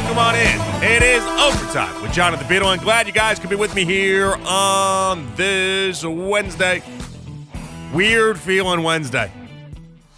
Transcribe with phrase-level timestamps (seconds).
[0.00, 0.82] welcome on in.
[0.82, 5.30] It is overtime with Jonathan I'm glad you guys could be with me here on
[5.36, 6.82] this Wednesday.
[7.92, 9.30] Weird feeling Wednesday.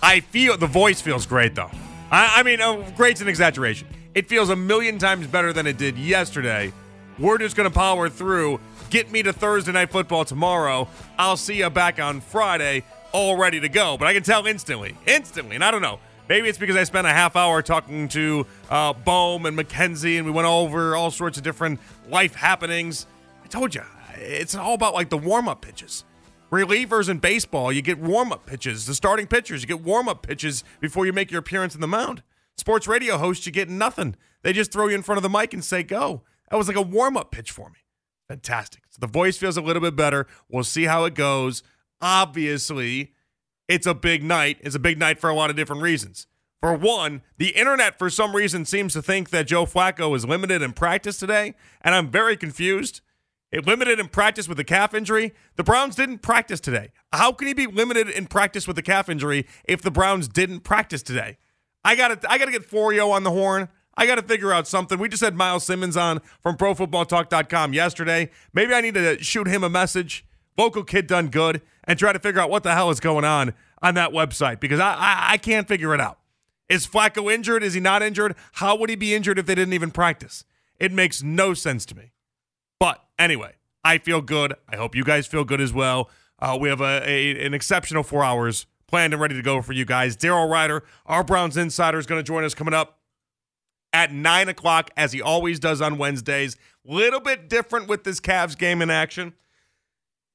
[0.00, 1.70] I feel the voice feels great though.
[2.12, 3.88] I, I mean, oh, great's an exaggeration.
[4.14, 6.72] It feels a million times better than it did yesterday.
[7.18, 8.60] We're just gonna power through.
[8.88, 10.86] Get me to Thursday night football tomorrow.
[11.18, 13.96] I'll see you back on Friday, all ready to go.
[13.98, 15.98] But I can tell instantly, instantly, and I don't know.
[16.32, 20.24] Maybe it's because I spent a half hour talking to uh, Bohm and Mackenzie, and
[20.24, 23.06] we went over all sorts of different life happenings.
[23.44, 23.82] I told you,
[24.14, 26.06] it's all about like the warm up pitches.
[26.50, 28.86] Relievers in baseball, you get warm up pitches.
[28.86, 31.86] The starting pitchers, you get warm up pitches before you make your appearance in the
[31.86, 32.22] mound.
[32.56, 34.16] Sports radio hosts, you get nothing.
[34.40, 36.22] They just throw you in front of the mic and say, go.
[36.50, 37.80] That was like a warm up pitch for me.
[38.28, 38.84] Fantastic.
[38.88, 40.26] So the voice feels a little bit better.
[40.48, 41.62] We'll see how it goes.
[42.00, 43.12] Obviously,
[43.72, 44.58] it's a big night.
[44.60, 46.26] It's a big night for a lot of different reasons.
[46.60, 50.60] For one, the internet for some reason seems to think that Joe Flacco is limited
[50.60, 53.00] in practice today, and I'm very confused.
[53.50, 55.32] It limited in practice with a calf injury.
[55.56, 56.90] The Browns didn't practice today.
[57.14, 60.60] How can he be limited in practice with a calf injury if the Browns didn't
[60.60, 61.38] practice today?
[61.82, 63.70] I got to I got to get Florio on the horn.
[63.96, 64.98] I got to figure out something.
[64.98, 68.30] We just had Myles Simmons on from ProFootballTalk.com yesterday.
[68.52, 70.26] Maybe I need to shoot him a message.
[70.58, 73.54] Local kid done good, and try to figure out what the hell is going on
[73.82, 76.18] on that website because I I, I can't figure it out.
[76.68, 77.62] Is Flacco injured?
[77.62, 78.34] Is he not injured?
[78.52, 80.44] How would he be injured if they didn't even practice?
[80.78, 82.12] It makes no sense to me.
[82.80, 84.54] But anyway, I feel good.
[84.68, 86.10] I hope you guys feel good as well.
[86.38, 89.72] Uh, we have a, a, an exceptional four hours planned and ready to go for
[89.72, 90.16] you guys.
[90.16, 92.98] Daryl Ruiter, our Browns insider, is going to join us coming up
[93.92, 96.56] at nine o'clock, as he always does on Wednesdays.
[96.84, 99.34] Little bit different with this Cavs game in action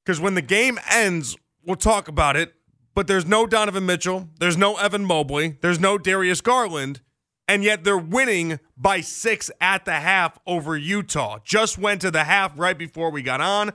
[0.04, 2.54] because when the game ends, we'll talk about it.
[2.98, 7.00] But there's no Donovan Mitchell, there's no Evan Mobley, there's no Darius Garland
[7.46, 11.38] and yet they're winning by six at the half over Utah.
[11.44, 13.70] Just went to the half right before we got on.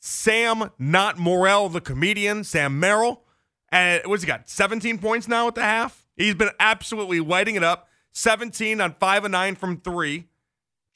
[0.00, 3.22] Sam, not Morril, the comedian, Sam Merrill.
[3.70, 4.48] And what's he got?
[4.48, 6.08] 17 points now at the half.
[6.16, 7.86] He's been absolutely lighting it up.
[8.10, 10.26] 17 on 5 and 9 from 3.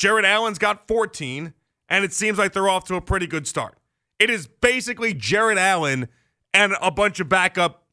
[0.00, 1.54] Jarrett Allen's got 14,
[1.88, 3.78] and it seems like they're off to a pretty good start.
[4.18, 6.08] It is basically Jarrett Allen
[6.54, 7.84] and a bunch of backup,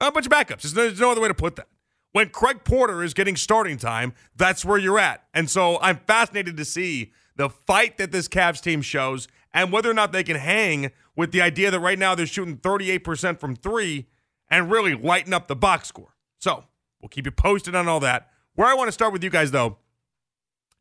[0.00, 0.62] a bunch of backups.
[0.62, 1.68] There's no, there's no other way to put that
[2.14, 5.24] when Craig Porter is getting starting time, that's where you're at.
[5.34, 9.90] And so I'm fascinated to see the fight that this Cavs team shows and whether
[9.90, 13.56] or not they can hang with the idea that right now they're shooting 38% from
[13.56, 14.06] three
[14.48, 16.14] and really lighten up the box score.
[16.38, 16.62] So
[17.02, 18.30] we'll keep you posted on all that.
[18.54, 19.78] Where I want to start with you guys, though,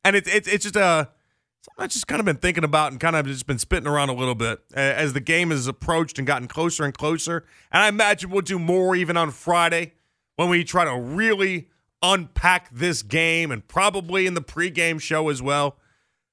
[0.06, 1.10] and it's it's it's just a
[1.64, 4.10] something I've just kind of been thinking about and kind of just been spitting around
[4.10, 7.46] a little bit as the game has approached and gotten closer and closer.
[7.72, 9.94] And I imagine we'll do more even on Friday
[10.36, 11.70] when we try to really
[12.02, 15.78] unpack this game and probably in the pregame show as well.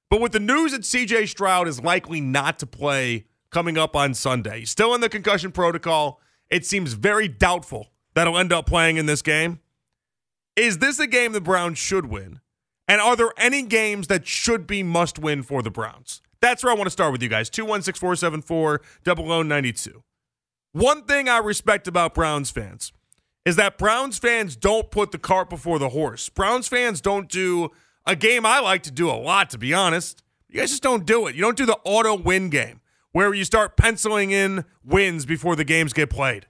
[0.09, 4.13] But with the news that CJ Stroud is likely not to play coming up on
[4.13, 6.19] Sunday, still in the concussion protocol,
[6.49, 9.61] it seems very doubtful that he'll end up playing in this game.
[10.57, 12.41] Is this a game the Browns should win?
[12.91, 16.21] And are there any games that should be must win for the Browns?
[16.41, 17.49] That's where I want to start with you guys.
[17.49, 20.03] 216 474 0092.
[20.73, 22.91] One thing I respect about Browns fans
[23.45, 26.27] is that Browns fans don't put the cart before the horse.
[26.27, 27.69] Browns fans don't do
[28.05, 30.21] a game I like to do a lot, to be honest.
[30.49, 31.35] You guys just don't do it.
[31.35, 32.81] You don't do the auto win game
[33.13, 36.47] where you start penciling in wins before the games get played.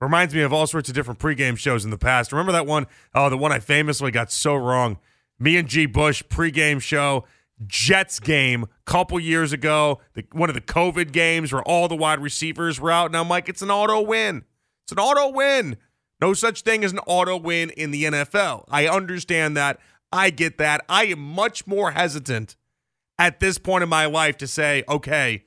[0.00, 2.32] Reminds me of all sorts of different pregame shows in the past.
[2.32, 2.86] Remember that one?
[3.14, 4.96] Oh, the one I famously got so wrong.
[5.42, 5.86] Me and G.
[5.86, 7.24] Bush pregame show,
[7.66, 10.00] Jets game, couple years ago.
[10.14, 13.06] The, one of the COVID games where all the wide receivers were out.
[13.06, 14.44] And I'm like, it's an auto win.
[14.84, 15.78] It's an auto win.
[16.20, 18.66] No such thing as an auto win in the NFL.
[18.70, 19.80] I understand that.
[20.12, 20.84] I get that.
[20.88, 22.54] I am much more hesitant
[23.18, 25.42] at this point in my life to say, okay,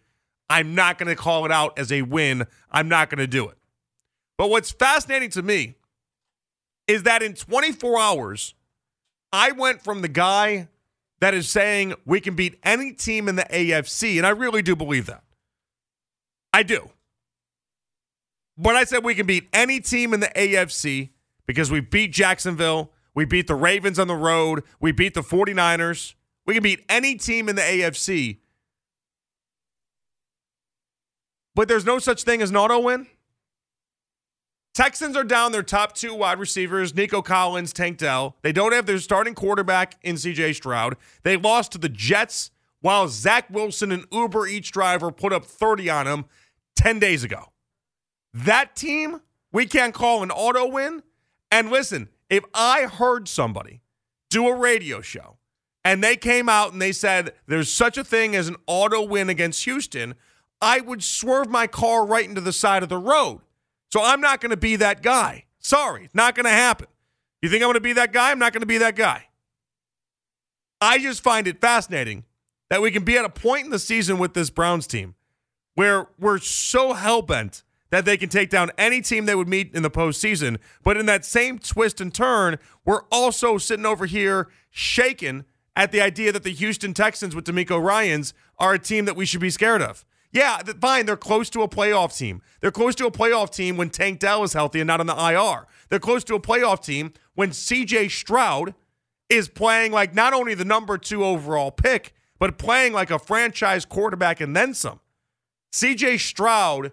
[0.50, 2.48] I'm not going to call it out as a win.
[2.70, 3.58] I'm not going to do it.
[4.38, 5.76] But what's fascinating to me
[6.86, 8.56] is that in 24 hours,
[9.35, 10.70] I went from the guy
[11.20, 14.78] that is saying we can beat any team in the AFC, and I really do
[14.78, 15.23] believe that.
[16.53, 16.90] I do.
[18.55, 21.09] When I said we can beat any team in the AFC
[21.46, 26.14] because we beat Jacksonville, we beat the Ravens on the road, we beat the 49ers,
[26.46, 28.38] we can beat any team in the AFC.
[31.55, 33.08] But there's no such thing as an auto win.
[34.76, 38.36] Texans are down their top two wide receivers, Nico Collins, Tank Dell.
[38.42, 40.98] They don't have their starting quarterback in CJ Stroud.
[41.24, 42.52] They lost to the Jets
[42.82, 46.26] while Zach Wilson and Uber Eats driver put up 30 on them
[46.76, 47.54] 10 days ago.
[48.34, 49.22] That team,
[49.54, 51.04] we can't call an auto win.
[51.50, 53.80] And listen, if I heard somebody
[54.30, 55.38] do a radio show
[55.86, 59.30] and they came out and they said there's such a thing as an auto win
[59.30, 60.16] against Houston,
[60.60, 63.40] I would swerve my car right into the side of the road.
[63.96, 65.46] So I'm not going to be that guy.
[65.58, 66.88] Sorry, not going to happen.
[67.42, 68.30] You think I'm going to be that guy?
[68.30, 69.30] I'm not going to be that guy.
[70.82, 72.26] I just find it fascinating
[72.70, 75.16] that we can be at a point in the season with this Browns team
[75.76, 79.74] where we're so hell bent that they can take down any team they would meet
[79.74, 80.58] in the postseason.
[80.84, 86.02] But in that same twist and turn, we're also sitting over here shaken at the
[86.02, 89.50] idea that the Houston Texans with DeMeco Ryans are a team that we should be
[89.50, 90.03] scared of.
[90.35, 92.41] Yeah, fine, they're close to a playoff team.
[92.59, 95.16] They're close to a playoff team when Tank Dell is healthy and not on the
[95.16, 95.66] IR.
[95.90, 98.76] They're close to a playoff team when CJ Stroud
[99.29, 103.85] is playing like not only the number two overall pick, but playing like a franchise
[103.85, 104.99] quarterback and then some.
[105.72, 106.91] CJ Stroud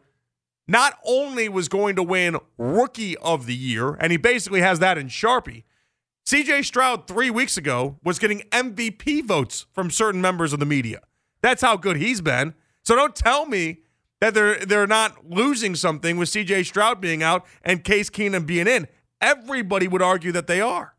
[0.68, 4.96] not only was going to win Rookie of the Year, and he basically has that
[4.96, 5.64] in Sharpie.
[6.24, 11.00] CJ Stroud three weeks ago was getting MVP votes from certain members of the media.
[11.40, 12.54] That's how good he's been.
[12.84, 13.78] So don't tell me
[14.20, 18.66] that they're they're not losing something with CJ Stroud being out and Case Keenum being
[18.66, 18.88] in.
[19.20, 20.94] Everybody would argue that they are.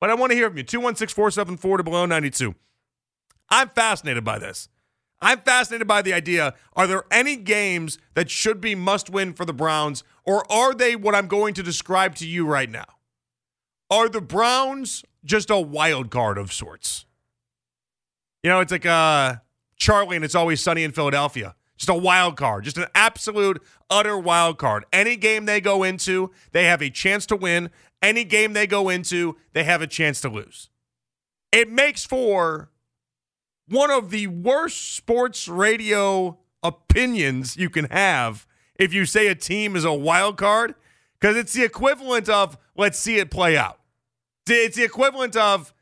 [0.00, 0.64] But I want to hear from you.
[0.64, 2.54] 216 474 to below 92.
[3.50, 4.68] I'm fascinated by this.
[5.20, 6.54] I'm fascinated by the idea.
[6.74, 10.96] Are there any games that should be must win for the Browns, or are they
[10.96, 12.86] what I'm going to describe to you right now?
[13.88, 17.06] Are the Browns just a wild card of sorts?
[18.42, 19.36] You know, it's like uh,
[19.82, 21.56] Charlie and It's Always Sunny in Philadelphia.
[21.76, 24.84] Just a wild card, just an absolute, utter wild card.
[24.92, 27.68] Any game they go into, they have a chance to win.
[28.00, 30.70] Any game they go into, they have a chance to lose.
[31.50, 32.70] It makes for
[33.66, 38.46] one of the worst sports radio opinions you can have
[38.76, 40.76] if you say a team is a wild card
[41.18, 43.80] because it's the equivalent of let's see it play out.
[44.46, 45.74] It's the equivalent of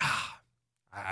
[0.00, 0.33] ah,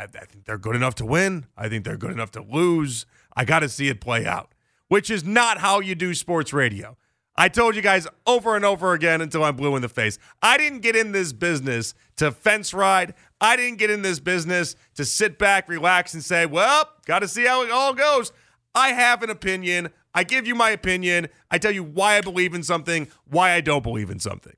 [0.03, 1.47] I, I think they're good enough to win.
[1.57, 3.07] I think they're good enough to lose.
[3.37, 4.53] I got to see it play out,
[4.89, 6.97] which is not how you do sports radio.
[7.35, 10.19] I told you guys over and over again until I'm blue in the face.
[10.43, 13.15] I didn't get in this business to fence ride.
[13.41, 17.29] I didn't get in this business to sit back, relax, and say, well, got to
[17.29, 18.33] see how it all goes.
[18.75, 19.89] I have an opinion.
[20.15, 21.29] I give you my opinion.
[21.51, 24.55] I tell you why I believe in something, why I don't believe in something.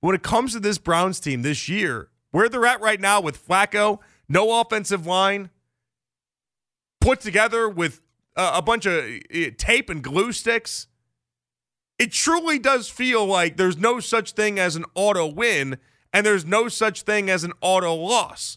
[0.00, 3.44] When it comes to this Browns team this year, where they're at right now with
[3.44, 5.50] Flacco, no offensive line,
[7.00, 8.00] put together with
[8.36, 10.86] a bunch of eh, tape and glue sticks
[11.98, 15.78] it truly does feel like there's no such thing as an auto win
[16.12, 18.56] and there's no such thing as an auto loss.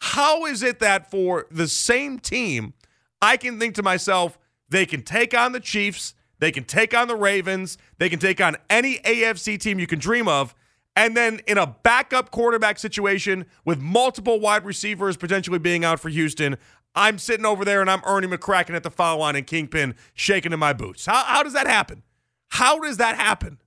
[0.00, 2.74] How is it that for the same team,
[3.22, 4.38] I can think to myself,
[4.68, 8.40] they can take on the Chiefs, they can take on the Ravens, they can take
[8.40, 10.54] on any AFC team you can dream of,
[10.96, 16.08] and then in a backup quarterback situation with multiple wide receivers potentially being out for
[16.08, 16.56] Houston,
[16.94, 20.52] I'm sitting over there and I'm Ernie McCracken at the foul line and Kingpin shaking
[20.52, 21.06] in my boots.
[21.06, 22.02] How, how does that happen?
[22.48, 23.58] How does that happen?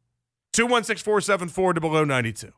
[0.52, 2.52] 216 474 to below 92.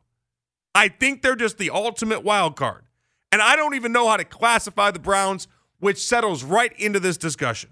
[0.74, 2.84] I think they're just the ultimate wild card.
[3.32, 5.48] And I don't even know how to classify the Browns,
[5.78, 7.70] which settles right into this discussion.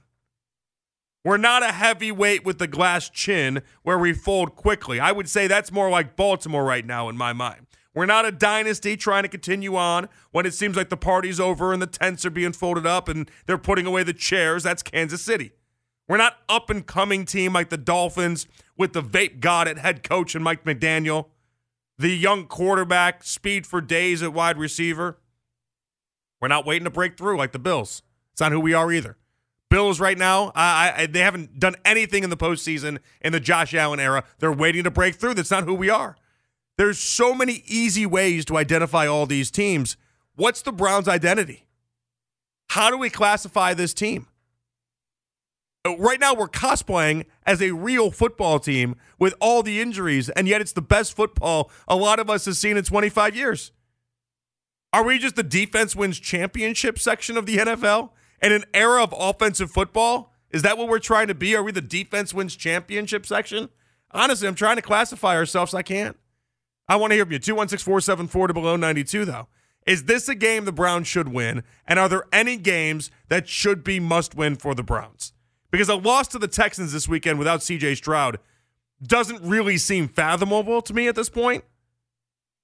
[1.24, 5.00] We're not a heavyweight with the glass chin where we fold quickly.
[5.00, 7.66] I would say that's more like Baltimore right now in my mind.
[7.94, 11.72] We're not a dynasty trying to continue on when it seems like the party's over
[11.72, 14.64] and the tents are being folded up and they're putting away the chairs.
[14.64, 15.52] That's Kansas City.
[16.08, 20.02] We're not up and coming team like the Dolphins with the vape god at head
[20.02, 21.28] coach and Mike McDaniel,
[21.96, 25.18] the young quarterback, speed for days at wide receiver.
[26.40, 28.02] We're not waiting to break through like the Bills.
[28.32, 29.16] It's not who we are either.
[29.70, 33.74] Bills right now, I, I, they haven't done anything in the postseason in the Josh
[33.74, 34.24] Allen era.
[34.38, 35.34] They're waiting to break through.
[35.34, 36.16] That's not who we are.
[36.76, 39.96] There's so many easy ways to identify all these teams.
[40.36, 41.66] What's the Browns' identity?
[42.70, 44.26] How do we classify this team?
[45.86, 50.48] Uh, right now we're cosplaying as a real football team with all the injuries, and
[50.48, 53.70] yet it's the best football a lot of us have seen in 25 years.
[54.92, 58.10] Are we just the defense wins championship section of the NFL?
[58.44, 60.32] In an era of offensive football?
[60.50, 61.56] Is that what we're trying to be?
[61.56, 63.70] Are we the defense wins championship section?
[64.12, 65.74] Honestly, I'm trying to classify ourselves.
[65.74, 66.16] I can't.
[66.86, 67.38] I want to hear from you.
[67.38, 69.48] 216 474 to below 92, though.
[69.86, 71.62] Is this a game the Browns should win?
[71.86, 75.34] And are there any games that should be must win for the Browns?
[75.74, 78.38] because a loss to the Texans this weekend without CJ Stroud
[79.02, 81.64] doesn't really seem fathomable to me at this point.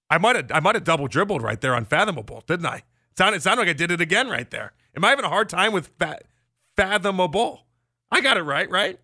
[0.08, 2.76] I might have I might have double dribbled right there on fathomable, didn't I?
[2.76, 2.84] It
[3.18, 4.74] sounded, it sounded like I did it again right there.
[4.96, 6.20] Am I having a hard time with fa-
[6.76, 7.60] fathomable?
[8.10, 8.98] I got it right, right?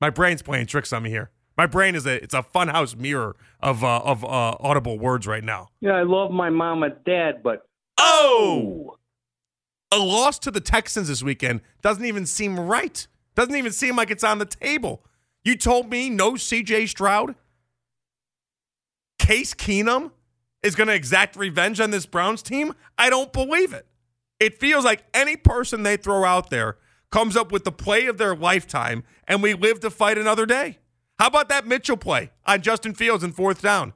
[0.00, 1.30] My brain's playing tricks on me here.
[1.56, 5.44] My brain is a it's a funhouse mirror of uh, of uh, audible words right
[5.44, 5.68] now.
[5.80, 7.66] Yeah, I love my mom and dad, but
[7.98, 8.96] Oh!
[9.92, 13.06] A loss to the Texans this weekend doesn't even seem right.
[13.34, 15.04] Doesn't even seem like it's on the table.
[15.44, 17.34] You told me no CJ Stroud?
[19.18, 20.12] Case Keenum
[20.62, 22.74] is going to exact revenge on this Browns team?
[22.96, 23.86] I don't believe it.
[24.40, 26.78] It feels like any person they throw out there
[27.10, 30.78] comes up with the play of their lifetime, and we live to fight another day.
[31.18, 33.92] How about that Mitchell play on Justin Fields in fourth down?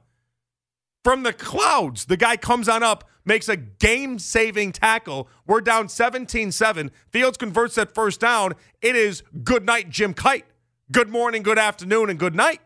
[1.03, 5.27] From the clouds, the guy comes on up, makes a game saving tackle.
[5.47, 6.91] We're down 17 7.
[7.09, 8.53] Fields converts that first down.
[8.81, 10.45] It is good night, Jim Kite.
[10.91, 12.61] Good morning, good afternoon, and good night.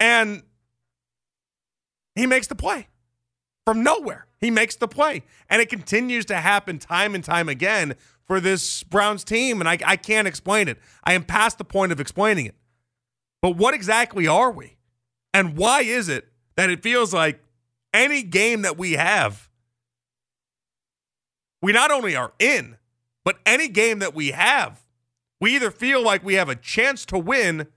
[0.00, 0.42] And
[2.16, 2.88] he makes the play
[3.64, 4.25] from nowhere.
[4.40, 5.22] He makes the play.
[5.48, 9.60] And it continues to happen time and time again for this Browns team.
[9.60, 10.78] And I, I can't explain it.
[11.04, 12.54] I am past the point of explaining it.
[13.40, 14.76] But what exactly are we?
[15.32, 17.40] And why is it that it feels like
[17.92, 19.48] any game that we have,
[21.62, 22.76] we not only are in,
[23.24, 24.84] but any game that we have,
[25.40, 27.68] we either feel like we have a chance to win,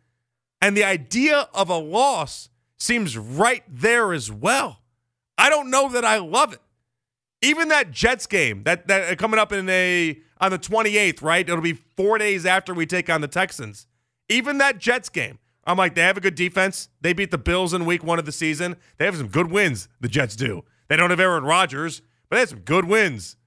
[0.62, 4.79] and the idea of a loss seems right there as well.
[5.39, 6.60] I don't know that I love it.
[7.41, 11.48] Even that Jets game that that uh, coming up in a on the 28th, right?
[11.48, 13.88] It'll be 4 days after we take on the Texans.
[14.27, 15.39] Even that Jets game.
[15.65, 16.89] I'm like, they have a good defense.
[17.01, 18.75] They beat the Bills in week 1 of the season.
[18.98, 20.63] They have some good wins, the Jets do.
[20.89, 23.38] They don't have Aaron Rodgers, but they have some good wins.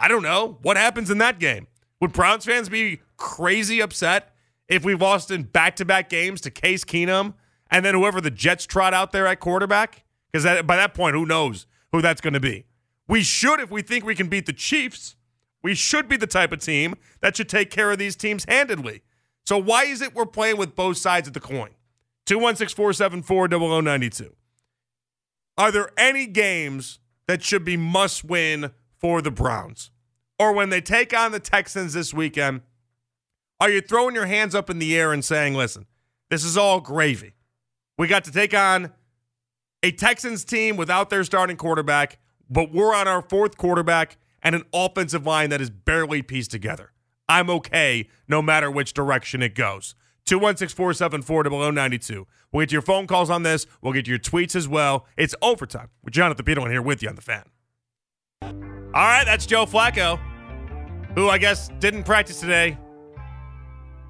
[0.00, 0.58] I don't know.
[0.62, 1.66] What happens in that game?
[2.00, 4.34] Would Browns fans be crazy upset
[4.68, 7.34] if we lost in back-to-back games to Case Keenum
[7.70, 10.04] and then whoever the Jets trot out there at quarterback?
[10.32, 12.64] Because by that point, who knows who that's going to be?
[13.08, 15.16] We should, if we think we can beat the Chiefs,
[15.62, 19.02] we should be the type of team that should take care of these teams handedly.
[19.44, 21.70] So why is it we're playing with both sides of the coin?
[22.26, 24.34] 216 474 0092.
[25.58, 29.90] Are there any games that should be must win for the Browns?
[30.38, 32.62] Or when they take on the Texans this weekend,
[33.60, 35.86] are you throwing your hands up in the air and saying, listen,
[36.30, 37.34] this is all gravy?
[37.98, 38.92] We got to take on
[39.82, 44.64] a Texans team without their starting quarterback, but we're on our fourth quarterback and an
[44.72, 46.92] offensive line that is barely pieced together.
[47.28, 49.94] I'm okay no matter which direction it goes.
[50.26, 52.26] 216 474 below 92.
[52.52, 53.66] We'll get your phone calls on this.
[53.80, 55.06] We'll get your tweets as well.
[55.16, 57.44] It's overtime with Jonathan Peterlin here with you on the fan.
[58.42, 60.20] All right, that's Joe Flacco,
[61.14, 62.76] who I guess didn't practice today,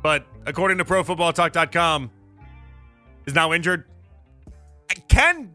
[0.02, 2.10] but according to ProFootballTalk.com,
[3.26, 3.84] is now injured.
[5.08, 5.51] Ken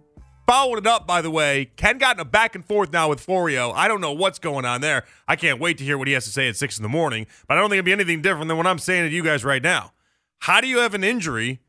[0.47, 1.65] followed it up, by the way.
[1.75, 3.71] Ken got in a back and forth now with Florio.
[3.71, 5.03] I don't know what's going on there.
[5.27, 7.27] I can't wait to hear what he has to say at six in the morning.
[7.47, 9.43] But I don't think it'll be anything different than what I'm saying to you guys
[9.43, 9.91] right now.
[10.39, 11.59] How do you have an injury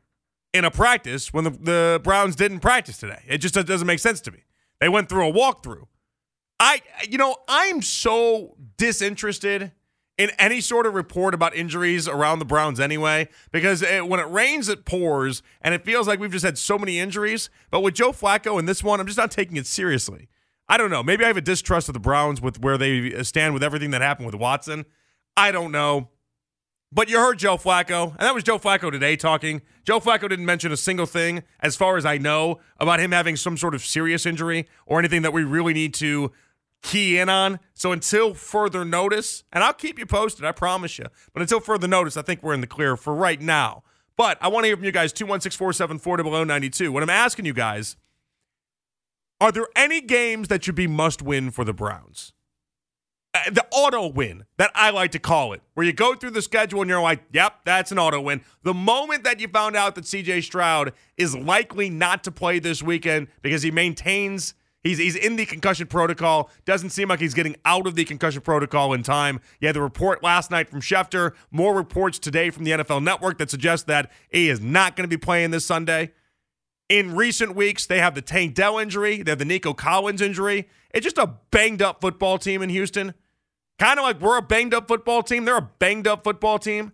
[0.53, 3.21] in a practice when the, the Browns didn't practice today?
[3.27, 4.45] It just doesn't make sense to me.
[4.79, 5.87] They went through a walkthrough.
[6.59, 9.71] I, you know, I'm so disinterested
[10.19, 14.29] in any sort of report about injuries around the Browns anyway, because it, when it
[14.29, 17.49] rains, it pours, and it feels like we've just had so many injuries.
[17.71, 20.27] But with Joe Flacco and this one, I'm just not taking it seriously.
[20.67, 21.01] I don't know.
[21.01, 23.91] Maybe I have a distrust of the Browns with where they uh, stand with everything
[23.91, 24.85] that happened with Watson.
[25.37, 26.09] I don't know.
[26.91, 29.61] But you heard Joe Flacco, and that was Joe Flacco today talking.
[29.85, 33.37] Joe Flacco didn't mention a single thing, as far as I know, about him having
[33.37, 36.31] some sort of serious injury or anything that we really need to
[36.81, 37.59] key in on.
[37.73, 41.05] So until further notice, and I'll keep you posted, I promise you.
[41.33, 43.83] But until further notice, I think we're in the clear for right now.
[44.17, 46.91] But I want to hear from you guys 216 474 92.
[46.91, 47.95] What I'm asking you guys
[49.41, 52.33] are there any games that should be must win for the Browns?
[53.33, 56.41] Uh, the auto win that I like to call it, where you go through the
[56.41, 58.41] schedule and you're like, yep, that's an auto win.
[58.63, 62.81] The moment that you found out that CJ Stroud is likely not to play this
[62.81, 66.49] weekend because he maintains He's he's in the concussion protocol.
[66.65, 69.41] Doesn't seem like he's getting out of the concussion protocol in time.
[69.59, 71.33] You had the report last night from Schefter.
[71.51, 75.15] More reports today from the NFL Network that suggest that he is not going to
[75.15, 76.13] be playing this Sunday.
[76.87, 79.21] In recent weeks, they have the Tank Dell injury.
[79.21, 80.69] They have the Nico Collins injury.
[80.91, 83.13] It's just a banged up football team in Houston.
[83.77, 85.45] Kind of like we're a banged up football team.
[85.45, 86.93] They're a banged up football team.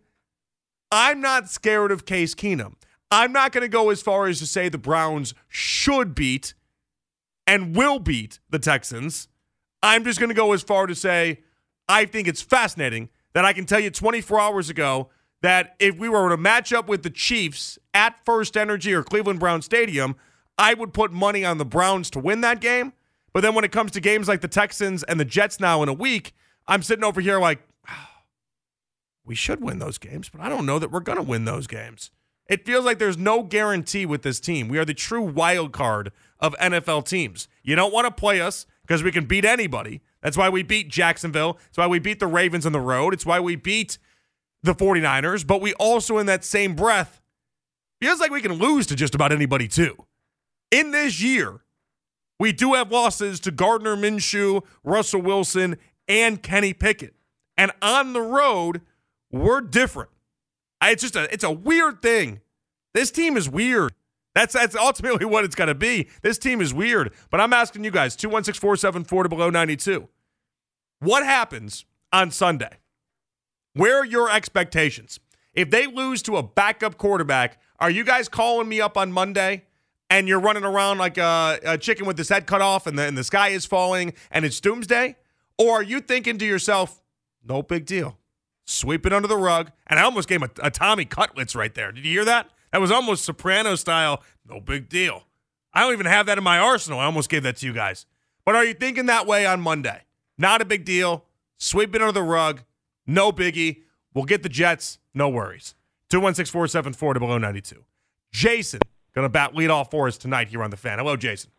[0.92, 2.74] I'm not scared of Case Keenum.
[3.12, 6.54] I'm not going to go as far as to say the Browns should beat
[7.48, 9.28] and will beat the Texans.
[9.84, 11.40] I'm just going to go as far to say
[11.88, 15.10] I think it's fascinating that I can tell you 24 hours ago
[15.42, 19.40] that if we were to match up with the Chiefs at First Energy or Cleveland
[19.40, 20.16] Brown Stadium,
[20.58, 22.94] I would put money on the Browns to win that game.
[23.34, 25.90] But then when it comes to games like the Texans and the Jets now in
[25.90, 26.34] a week,
[26.68, 27.60] I'm sitting over here like,
[29.26, 31.68] we should win those games, but I don't know that we're going to win those
[31.68, 32.12] games.
[32.48, 34.68] It feels like there's no guarantee with this team.
[34.68, 36.12] We are the true wild card
[36.46, 37.48] of NFL teams.
[37.64, 38.66] You don't want to play us.
[38.86, 40.02] because we can beat anybody.
[40.22, 41.58] That's why we beat Jacksonville.
[41.70, 43.14] It's why we beat the Ravens on the road.
[43.14, 43.98] It's why we beat
[44.62, 45.46] the 49ers.
[45.46, 47.20] But we also, in that same breath,
[48.00, 50.06] feels like we can lose to just about anybody, too.
[50.70, 51.62] In this year,
[52.40, 57.16] we do have losses to Gardner Minshew, Russell Wilson, and Kenny Pickett.
[57.58, 58.82] And on the road,
[59.32, 60.10] we're different.
[60.84, 62.42] It's just a it's a weird thing.
[62.94, 63.94] This team is weird.
[64.36, 66.10] That's that's ultimately what it's got to be.
[66.22, 67.14] This team is weird.
[67.32, 70.08] But I'm asking you guys, 216 474 to below 92.
[71.00, 72.80] What happens on Sunday?
[73.74, 75.20] Where are your expectations?
[75.54, 79.64] If they lose to a backup quarterback, are you guys calling me up on Monday
[80.10, 83.04] and you're running around like a, a chicken with his head cut off and the,
[83.04, 85.16] and the sky is falling and it's doomsday?
[85.58, 87.02] Or are you thinking to yourself,
[87.44, 88.18] no big deal?
[88.66, 89.72] Sweep it under the rug.
[89.88, 91.92] And I almost gave a, a Tommy Cutlets right there.
[91.94, 92.50] Did you hear that?
[92.76, 94.22] That was almost soprano style.
[94.46, 95.24] No big deal.
[95.74, 97.00] I don't even have that in my arsenal.
[97.00, 98.06] I almost gave that to you guys.
[98.44, 100.02] But are you thinking that way on Monday?
[100.38, 101.24] Not a big deal.
[101.58, 102.64] Sweep it under the rug.
[103.08, 103.84] No biggie.
[104.14, 105.00] We'll get the Jets.
[105.14, 105.74] No worries.
[106.10, 107.82] 216 474 to below 92.
[108.34, 108.82] Jason,
[109.14, 111.00] going to bat lead off for us tonight here on the fan.
[111.00, 111.52] Hello, Jason.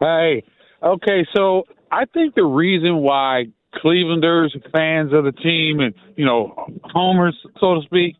[0.00, 0.42] Hey.
[0.82, 6.66] Okay, so I think the reason why Clevelanders, fans of the team, and, you know,
[6.82, 8.16] homers, so to speak,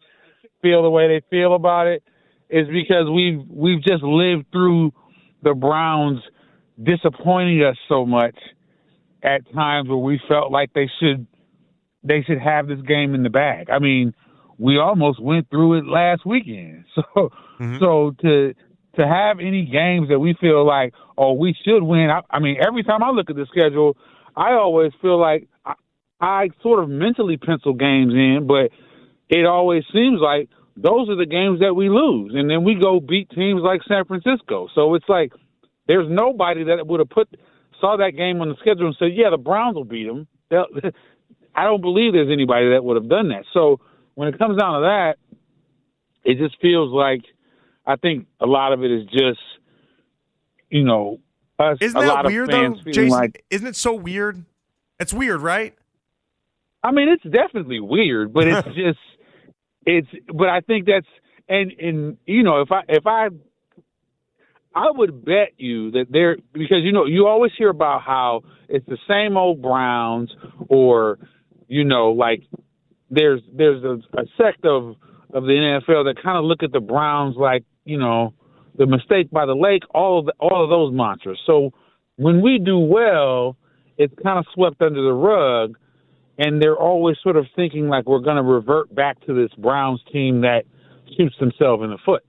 [0.62, 2.02] feel the way they feel about it
[2.48, 4.92] is because we've we've just lived through
[5.42, 6.20] the Browns
[6.82, 8.36] disappointing us so much
[9.22, 11.26] at times where we felt like they should
[12.04, 13.70] they should have this game in the bag.
[13.70, 14.14] I mean,
[14.58, 16.84] we almost went through it last weekend.
[16.94, 17.78] So mm-hmm.
[17.78, 18.54] so to
[18.96, 22.10] to have any games that we feel like oh we should win.
[22.10, 23.96] I, I mean, every time I look at the schedule,
[24.36, 25.74] I always feel like I,
[26.20, 28.70] I sort of mentally pencil games in, but
[29.32, 32.32] it always seems like those are the games that we lose.
[32.34, 34.68] And then we go beat teams like San Francisco.
[34.74, 35.32] So it's like
[35.88, 37.28] there's nobody that would have put
[37.80, 40.28] saw that game on the schedule and said, "Yeah, the Browns will beat them."
[41.54, 43.44] I don't believe there's anybody that would have done that.
[43.52, 43.80] So
[44.14, 45.16] when it comes down to that,
[46.24, 47.22] it just feels like
[47.86, 49.40] I think a lot of it is just
[50.68, 51.20] you know
[51.58, 51.78] us.
[51.80, 53.08] Isn't that weird though, Jason?
[53.08, 54.44] Like, isn't it so weird?
[55.00, 55.74] It's weird, right?
[56.82, 58.98] I mean, it's definitely weird, but it's just
[59.86, 61.06] it's but I think that's
[61.48, 63.28] and and you know if I if I
[64.74, 68.86] I would bet you that there because you know you always hear about how it's
[68.86, 70.30] the same old Browns
[70.68, 71.18] or
[71.68, 72.42] you know like
[73.10, 74.96] there's there's a, a sect of
[75.32, 78.34] of the NFL that kind of look at the Browns like you know
[78.78, 81.38] the mistake by the lake all of the, all of those mantras.
[81.46, 81.72] So
[82.16, 83.56] when we do well,
[83.98, 85.76] it's kind of swept under the rug
[86.42, 90.00] and they're always sort of thinking like we're going to revert back to this Browns
[90.12, 90.64] team that
[91.16, 92.24] shoots themselves in the foot.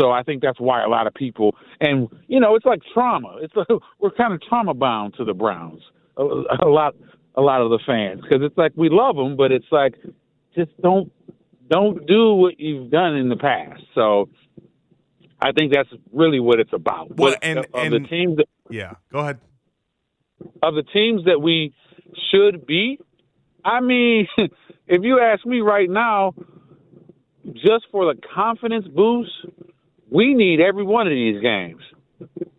[0.00, 3.36] So I think that's why a lot of people, and you know, it's like trauma.
[3.40, 3.64] It's a,
[4.00, 5.80] we're kind of trauma bound to the Browns.
[6.16, 6.94] A, a lot,
[7.36, 9.94] a lot of the fans, because it's like we love them, but it's like
[10.56, 11.12] just don't
[11.70, 13.82] don't do what you've done in the past.
[13.94, 14.28] So
[15.40, 17.16] I think that's really what it's about.
[17.16, 19.38] Well, and, of and the teams that, yeah, go ahead.
[20.62, 21.72] Of the teams that we
[22.30, 23.00] should beat,
[23.64, 24.28] I mean,
[24.86, 26.34] if you ask me right now,
[27.54, 29.30] just for the confidence boost,
[30.10, 31.80] we need every one of these games.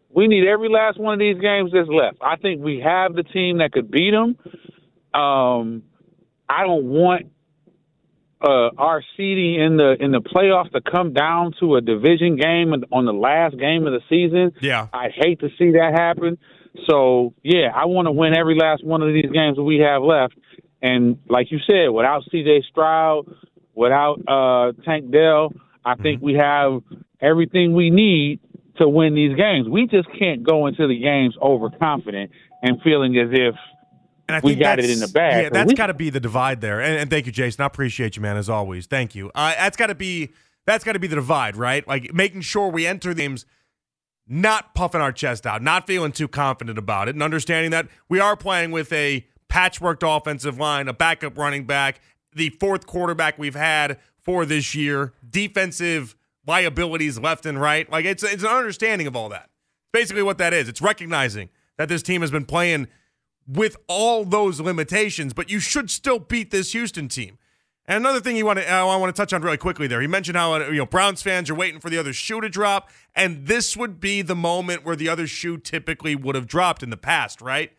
[0.10, 2.18] We need every last one of these games that's left.
[2.22, 4.38] I think we have the team that could beat them.
[5.20, 5.84] Um,
[6.48, 7.28] I don't want
[8.44, 12.74] uh, our seeding in the in the playoffs to come down to a division game
[12.92, 14.52] on the last game of the season.
[14.62, 16.38] Yeah, I hate to see that happen.
[16.90, 20.02] So yeah, I want to win every last one of these games that we have
[20.02, 20.34] left.
[20.84, 22.66] And like you said, without C.J.
[22.70, 23.34] Stroud,
[23.74, 25.54] without uh, Tank Dell,
[25.86, 26.26] I think mm-hmm.
[26.26, 26.82] we have
[27.22, 28.42] everything we need
[28.78, 29.70] to win these games.
[29.70, 33.56] We just can't go into the games overconfident and feeling as if
[34.28, 35.44] and I we got it in the bag.
[35.44, 36.82] Yeah, that's got to be the divide there.
[36.82, 37.62] And, and, thank you, Jason.
[37.62, 38.86] I appreciate you, man, as always.
[38.86, 39.32] Thank you.
[39.36, 40.32] Uh, that's got to be
[40.66, 41.88] that's got to be the divide, right?
[41.88, 43.46] Like making sure we enter the games
[44.28, 48.20] not puffing our chest out, not feeling too confident about it, and understanding that we
[48.20, 52.02] are playing with a patchworked offensive line, a backup running back,
[52.34, 56.16] the fourth quarterback we've had for this year, defensive
[56.48, 57.90] liabilities left and right.
[57.92, 59.50] Like it's it's an understanding of all that.
[59.92, 62.88] Basically, what that is, it's recognizing that this team has been playing
[63.48, 67.38] with all those limitations, but you should still beat this Houston team.
[67.86, 70.02] And another thing you want to uh, I want to touch on really quickly there.
[70.02, 72.90] He mentioned how you know Browns fans are waiting for the other shoe to drop,
[73.14, 76.90] and this would be the moment where the other shoe typically would have dropped in
[76.90, 77.72] the past, right?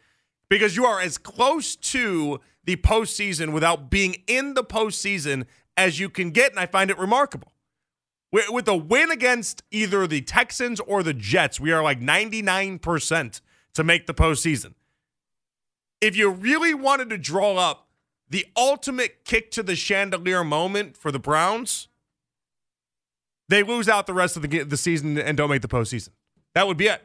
[0.48, 6.08] Because you are as close to the postseason without being in the postseason as you
[6.08, 6.50] can get.
[6.50, 7.52] And I find it remarkable.
[8.32, 13.40] With a win against either the Texans or the Jets, we are like 99%
[13.74, 14.74] to make the postseason.
[16.00, 17.88] If you really wanted to draw up
[18.28, 21.86] the ultimate kick to the chandelier moment for the Browns,
[23.48, 26.10] they lose out the rest of the, the season and don't make the postseason.
[26.54, 27.02] That would be it.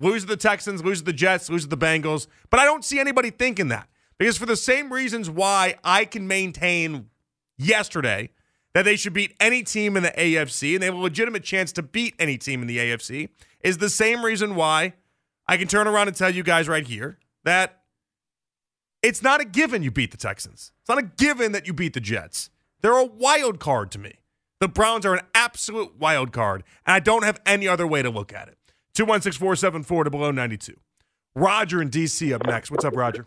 [0.00, 2.26] Lose to the Texans, lose to the Jets, lose to the Bengals.
[2.48, 3.88] But I don't see anybody thinking that.
[4.18, 7.10] Because for the same reasons why I can maintain
[7.56, 8.30] yesterday
[8.74, 11.72] that they should beat any team in the AFC and they have a legitimate chance
[11.72, 13.28] to beat any team in the AFC
[13.62, 14.94] is the same reason why
[15.46, 17.82] I can turn around and tell you guys right here that
[19.02, 20.72] it's not a given you beat the Texans.
[20.80, 22.50] It's not a given that you beat the Jets.
[22.82, 24.20] They're a wild card to me.
[24.60, 28.10] The Browns are an absolute wild card, and I don't have any other way to
[28.10, 28.58] look at it.
[28.94, 30.74] 216 474 to below 92.
[31.34, 32.70] Roger in DC up next.
[32.70, 33.26] What's up, Roger?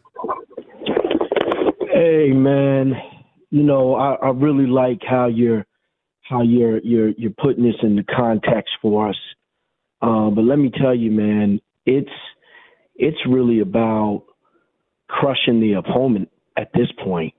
[1.91, 2.93] Hey, man.
[3.49, 5.65] You know, I, I really like how you're
[6.21, 9.17] how you're you're you're putting this into context for us.
[10.02, 12.10] Um, but let me tell you, man, it's
[12.95, 14.23] it's really about
[15.08, 17.34] crushing the opponent at this point.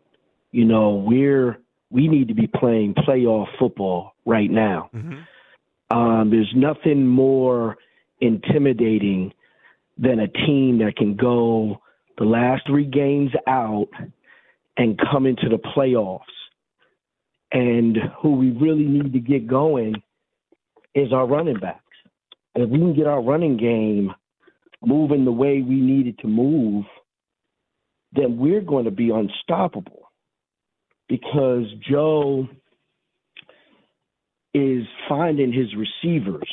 [0.52, 1.58] You know, we're
[1.90, 4.90] we need to be playing playoff football right now.
[4.94, 5.96] Mm-hmm.
[5.96, 7.76] Um, there's nothing more
[8.24, 9.32] intimidating
[9.98, 11.80] than a team that can go
[12.18, 13.88] the last three games out
[14.76, 16.20] and come into the playoffs.
[17.52, 19.94] And who we really need to get going
[20.94, 21.80] is our running backs.
[22.54, 24.12] And if we can get our running game
[24.84, 26.84] moving the way we need it to move,
[28.12, 30.10] then we're going to be unstoppable
[31.08, 32.48] because Joe
[34.52, 36.48] is finding his receivers.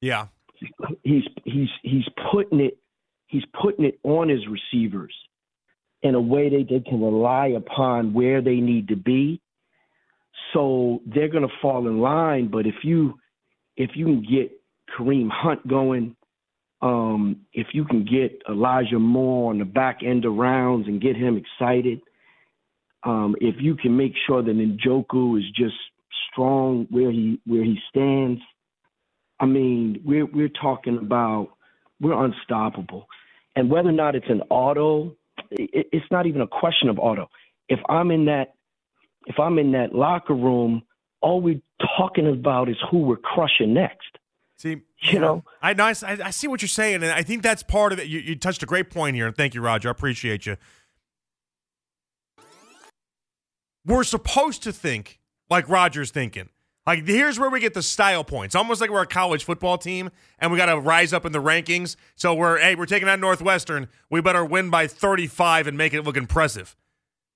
[0.00, 0.26] Yeah.
[1.02, 2.78] He's he's he's putting it
[3.26, 5.14] he's putting it on his receivers
[6.02, 9.40] in a way that they can rely upon where they need to be.
[10.52, 12.48] So they're to fall in line.
[12.48, 13.14] But if you
[13.76, 14.52] if you can get
[14.96, 16.16] Kareem Hunt going,
[16.82, 21.16] um, if you can get Elijah Moore on the back end of rounds and get
[21.16, 22.00] him excited,
[23.02, 25.74] um, if you can make sure that Njoku is just
[26.30, 28.40] strong where he where he stands,
[29.40, 31.50] I mean, we're we're talking about
[32.00, 33.06] we're unstoppable.
[33.54, 35.16] And whether or not it's an auto
[35.50, 37.28] it, it's not even a question of auto.
[37.68, 38.54] If I'm in that,
[39.26, 40.82] if I'm in that locker room,
[41.20, 41.60] all we're
[41.96, 44.18] talking about is who we're crushing next.
[44.58, 47.92] See, you know, I, I I see what you're saying, and I think that's part
[47.92, 48.06] of it.
[48.06, 49.88] You, you touched a great point here, and thank you, Roger.
[49.88, 50.56] I appreciate you.
[53.84, 55.20] We're supposed to think
[55.50, 56.48] like Roger's thinking.
[56.86, 58.54] Like here's where we get the style points.
[58.54, 61.42] Almost like we're a college football team and we got to rise up in the
[61.42, 61.96] rankings.
[62.14, 63.88] So we're hey, we're taking on Northwestern.
[64.08, 66.76] We better win by 35 and make it look impressive.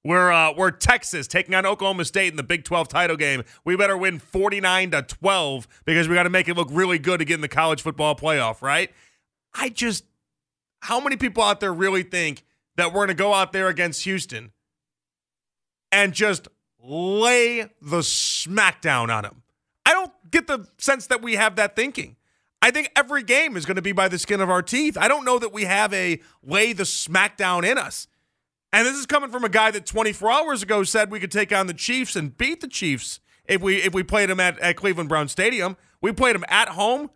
[0.05, 3.43] We're uh, we're Texas taking on Oklahoma State in the Big 12 title game.
[3.65, 7.19] We better win 49 to 12 because we got to make it look really good
[7.19, 8.91] to get in the college football playoff, right?
[9.53, 10.05] I just
[10.83, 12.45] how many people out there really think
[12.77, 14.53] that we're going to go out there against Houston
[15.93, 16.49] and just
[16.83, 19.43] lay the smackdown on him.
[19.85, 22.17] I don't get the sense that we have that thinking.
[22.63, 24.99] I think every game is going to be by the skin of our teeth.
[24.99, 28.07] I don't know that we have a lay the smackdown in us.
[28.73, 31.53] And this is coming from a guy that 24 hours ago said we could take
[31.53, 34.77] on the Chiefs and beat the Chiefs if we if we played them at, at
[34.77, 35.77] Cleveland Brown Stadium.
[36.01, 37.11] We played them at home.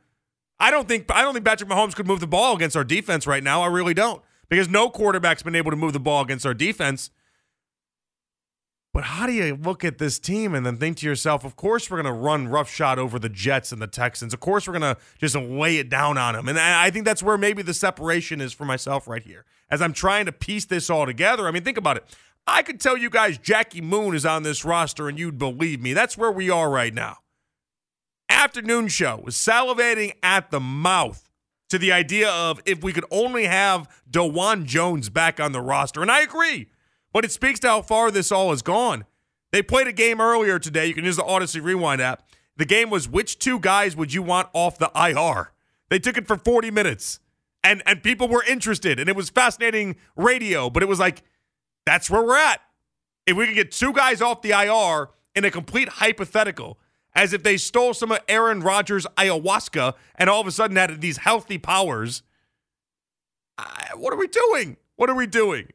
[0.58, 3.26] I don't think I don't think Patrick Mahomes could move the ball against our defense
[3.26, 3.62] right now.
[3.62, 4.22] I really don't.
[4.48, 7.10] Because no quarterback's been able to move the ball against our defense.
[8.94, 11.90] But how do you look at this team and then think to yourself, of course
[11.90, 14.32] we're going to run roughshod over the Jets and the Texans.
[14.32, 16.48] Of course we're going to just lay it down on them.
[16.48, 19.46] And I think that's where maybe the separation is for myself right here.
[19.68, 22.04] As I'm trying to piece this all together, I mean, think about it.
[22.46, 25.92] I could tell you guys Jackie Moon is on this roster and you'd believe me.
[25.92, 27.16] That's where we are right now.
[28.28, 31.28] Afternoon show was salivating at the mouth
[31.68, 36.00] to the idea of if we could only have Dawand Jones back on the roster.
[36.00, 36.68] And I agree.
[37.14, 39.06] But it speaks to how far this all has gone.
[39.52, 40.86] They played a game earlier today.
[40.86, 42.28] You can use the Audacy Rewind app.
[42.56, 45.52] The game was which two guys would you want off the IR?
[45.90, 47.20] They took it for 40 minutes.
[47.62, 51.22] And and people were interested and it was fascinating radio, but it was like
[51.86, 52.60] that's where we're at.
[53.26, 56.78] If we could get two guys off the IR in a complete hypothetical,
[57.14, 61.00] as if they stole some of Aaron Rodgers' ayahuasca and all of a sudden had
[61.00, 62.22] these healthy powers,
[63.96, 64.76] what are we doing?
[64.96, 65.68] What are we doing?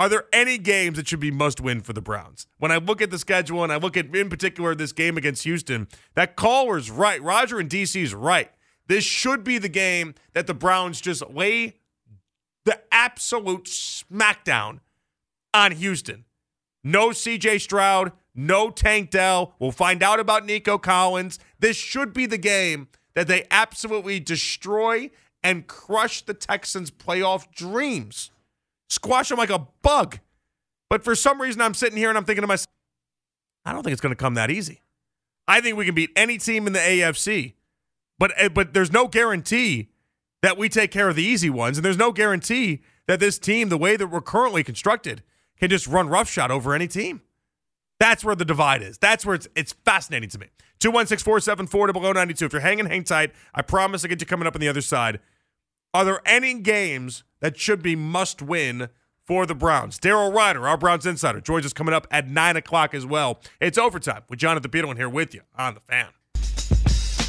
[0.00, 2.46] Are there any games that should be must win for the Browns?
[2.58, 5.44] When I look at the schedule and I look at, in particular, this game against
[5.44, 7.22] Houston, that caller's right.
[7.22, 8.50] Roger and DC's right.
[8.88, 11.76] This should be the game that the Browns just lay
[12.64, 14.80] the absolute smackdown
[15.54, 16.24] on Houston.
[16.84, 19.54] No CJ Stroud, no Tank Dell.
[19.58, 21.38] We'll find out about Nico Collins.
[21.60, 25.10] This should be the game that they absolutely destroy
[25.42, 28.30] and crush the Texans' playoff dreams.
[28.92, 30.18] Squash them like a bug.
[30.90, 32.68] But for some reason, I'm sitting here and I'm thinking to myself,
[33.64, 34.82] I don't think it's going to come that easy.
[35.48, 37.54] I think we can beat any team in the AFC,
[38.18, 39.88] but eh, but there's no guarantee
[40.42, 43.70] that we take care of the easy ones, and there's no guarantee that this team,
[43.70, 45.22] the way that we're currently constructed,
[45.58, 47.22] can just run roughshod over any team.
[47.98, 48.98] That's where the divide is.
[48.98, 50.48] That's where it's it's fascinating to me.
[50.80, 52.44] 216 474 to below 92.
[52.44, 53.32] If you're hanging, hang tight.
[53.54, 55.18] I promise I'll get you coming up on the other side.
[55.94, 58.88] Are there any games that should be must win
[59.26, 59.98] for the Browns?
[59.98, 63.40] Daryl Ruiter, our Browns insider, joins us coming up at 9 o'clock as well.
[63.60, 66.06] It's overtime with Jonathan Peterlin here with you on the fan.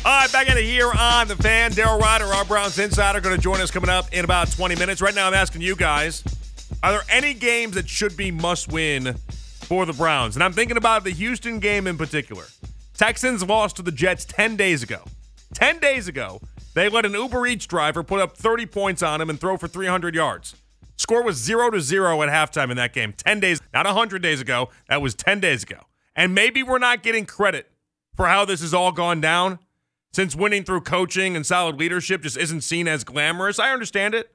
[0.06, 1.72] All right, back it here on the fan.
[1.72, 5.02] Daryl Ruiter, our Browns insider, going to join us coming up in about 20 minutes.
[5.02, 6.24] Right now, I'm asking you guys
[6.84, 9.14] are there any games that should be must win
[9.68, 10.36] for the Browns?
[10.36, 12.44] And I'm thinking about the Houston game in particular.
[12.98, 15.02] Texans lost to the Jets 10 days ago.
[15.54, 16.42] 10 days ago,
[16.74, 19.68] they let an Uber Eats driver put up 30 points on him and throw for
[19.68, 20.56] 300 yards.
[20.98, 23.14] Score was 0 to 0 at halftime in that game.
[23.14, 24.70] 10 days, not 100 days ago.
[24.90, 25.80] That was 10 days ago.
[26.16, 27.72] And maybe we're not getting credit
[28.16, 29.60] for how this has all gone down
[30.14, 33.60] since winning through coaching and solid leadership just isn't seen as glamorous.
[33.60, 34.32] I understand it.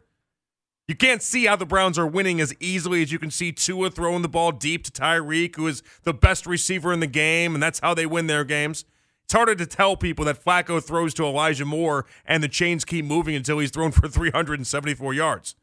[0.88, 3.90] You can't see how the Browns are winning as easily as you can see Tua
[3.90, 7.62] throwing the ball deep to Tyreek, who is the best receiver in the game, and
[7.62, 8.86] that's how they win their games.
[9.28, 13.04] It's harder to tell people that Flacco throws to Elijah Moore and the chains keep
[13.04, 15.54] moving until he's thrown for 374 yards.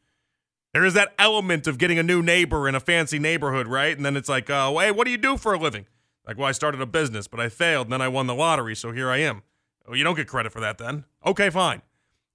[0.72, 3.98] There is that element of getting a new neighbor in a fancy neighborhood, right?
[3.98, 5.88] And then it's like, uh, hey, what do you do for a living?
[6.28, 8.76] Like, well, I started a business, but I failed, and then I won the lottery,
[8.76, 9.42] so here I am.
[9.88, 11.06] Well, you don't get credit for that then.
[11.26, 11.82] Okay, fine.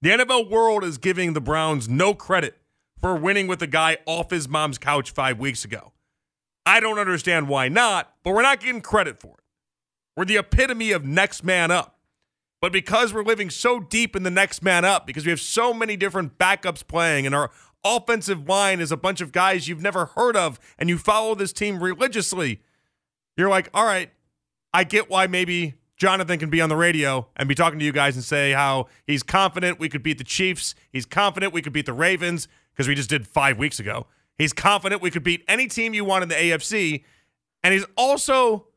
[0.01, 2.57] The NFL world is giving the Browns no credit
[2.99, 5.93] for winning with a guy off his mom's couch five weeks ago.
[6.65, 9.40] I don't understand why not, but we're not getting credit for it.
[10.21, 11.97] We're the epitome of next man up.
[12.61, 15.73] But because we're living so deep in the next man up, because we have so
[15.73, 17.49] many different backups playing, and our
[17.83, 21.51] offensive line is a bunch of guys you've never heard of, and you follow this
[21.51, 22.61] team religiously,
[23.35, 24.11] you're like, all right,
[24.71, 27.91] I get why maybe Jonathan can be on the radio and be talking to you
[27.91, 30.75] guys and say how he's confident we could beat the Chiefs.
[30.91, 34.05] He's confident we could beat the Ravens because we just did five weeks ago.
[34.37, 37.05] He's confident we could beat any team you want in the AFC.
[37.63, 38.67] And he's also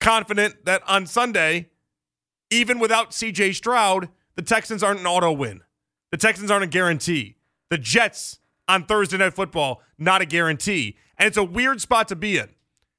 [0.00, 1.70] confident that on Sunday,
[2.50, 5.62] even without CJ Stroud, the Texans aren't an auto win.
[6.10, 7.36] The Texans aren't a guarantee.
[7.70, 10.96] The Jets on Thursday Night Football, not a guarantee.
[11.18, 12.48] And it's a weird spot to be in.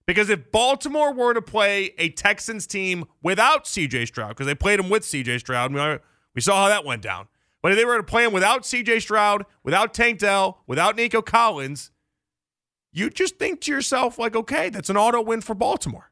[0.05, 4.79] Because if Baltimore were to play a Texans team without CJ Stroud, because they played
[4.79, 5.73] him with CJ Stroud,
[6.35, 7.27] we saw how that went down.
[7.61, 11.23] But if they were to play him without CJ Stroud, without Tank Dell, without Nico
[11.23, 11.89] Collins,
[12.93, 16.11] you just think to yourself, like, okay, that's an auto win for Baltimore.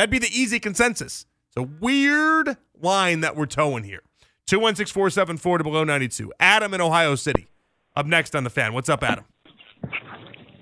[0.00, 1.26] That'd be the easy consensus.
[1.48, 4.00] It's a weird line that we're towing here.
[4.46, 6.32] 216 474 to below 92.
[6.40, 7.48] Adam in Ohio City.
[7.94, 8.72] Up next on the fan.
[8.72, 9.26] What's up, Adam?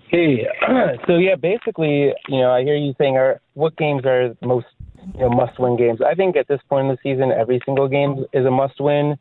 [0.09, 0.44] Hey,
[1.07, 4.66] so yeah, basically, you know, I hear you saying, are what games are most
[5.14, 6.01] you know must-win games?
[6.05, 9.16] I think at this point in the season, every single game is a must-win.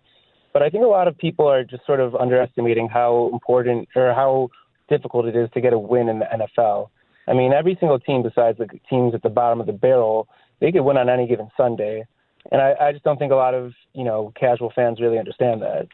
[0.52, 4.16] But I think a lot of people are just sort of underestimating how important or
[4.16, 4.50] how
[4.90, 6.90] difficult it is to get a win in the NFL.
[7.28, 10.28] I mean, every single team besides the teams at the bottom of the barrel,
[10.60, 12.06] they could win on any given Sunday.
[12.52, 15.62] And I, I just don't think a lot of, you know, casual fans really understand
[15.62, 15.88] that.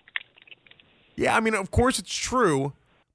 [1.15, 2.74] Yeah, I mean, of course it's true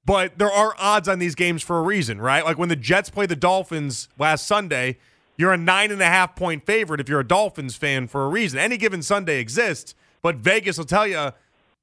[0.09, 2.43] but there are odds on these games for a reason, right?
[2.43, 4.97] Like when the Jets play the Dolphins last Sunday,
[5.37, 8.27] you're a nine and a half point favorite if you're a Dolphins fan for a
[8.27, 8.57] reason.
[8.57, 11.33] Any given Sunday exists, but Vegas will tell you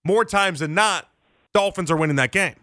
[0.03, 1.09] more times than not,
[1.53, 2.57] Dolphins are winning that game.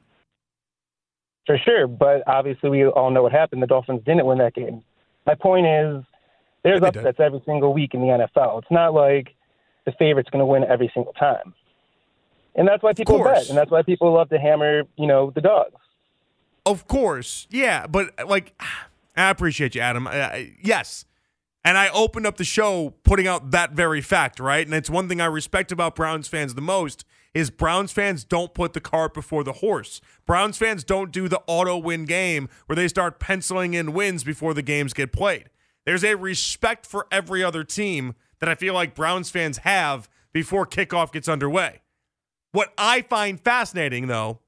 [1.45, 3.61] For sure, but obviously we all know what happened.
[3.61, 4.83] The Dolphins didn't win that game.
[5.25, 6.03] My point is,
[6.63, 7.23] there's yeah, upsets did.
[7.23, 8.59] every single week in the NFL.
[8.59, 9.35] It's not like
[9.85, 11.53] the favorite's going to win every single time
[12.55, 15.41] and that's why people bet, and that's why people love to hammer, you know, the
[15.41, 15.75] dogs.
[16.65, 18.59] Of course, yeah, but like,
[19.17, 20.07] I appreciate you, Adam.
[20.07, 21.05] Uh, yes,
[21.65, 24.65] and I opened up the show putting out that very fact, right?
[24.65, 28.53] And it's one thing I respect about Browns fans the most is Browns fans don't
[28.53, 30.01] put the cart before the horse.
[30.25, 34.53] Browns fans don't do the auto win game where they start penciling in wins before
[34.53, 35.49] the games get played.
[35.85, 40.65] There's a respect for every other team that I feel like Browns fans have before
[40.65, 41.81] kickoff gets underway.
[42.51, 44.39] What I find fascinating, though,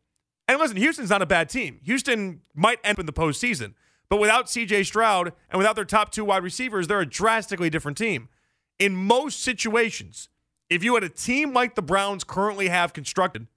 [0.48, 1.80] and listen, Houston's not a bad team.
[1.84, 3.74] Houston might end up in the postseason,
[4.10, 7.98] but without CJ Stroud and without their top two wide receivers, they're a drastically different
[7.98, 8.30] team.
[8.78, 10.30] In most situations,
[10.70, 13.48] if you had a team like the Browns currently have constructed,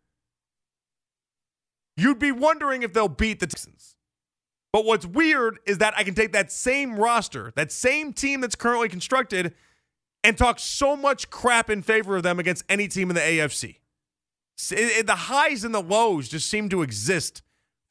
[1.96, 3.96] you'd be wondering if they'll beat the Texans.
[4.72, 8.54] But what's weird is that I can take that same roster, that same team that's
[8.54, 9.54] currently constructed,
[10.22, 13.76] and talk so much crap in favor of them against any team in the AFC.
[14.70, 17.42] it, it, the highs and the lows just seem to exist